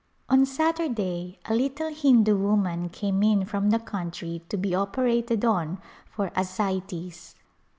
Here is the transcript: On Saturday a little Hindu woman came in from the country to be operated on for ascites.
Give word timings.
On 0.29 0.47
Saturday 0.47 1.37
a 1.45 1.53
little 1.53 1.93
Hindu 1.93 2.35
woman 2.35 2.89
came 2.89 3.21
in 3.21 3.45
from 3.45 3.69
the 3.69 3.77
country 3.77 4.41
to 4.49 4.57
be 4.57 4.73
operated 4.73 5.45
on 5.45 5.77
for 6.09 6.31
ascites. 6.35 7.35